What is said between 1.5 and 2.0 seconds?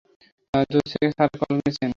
করছেন।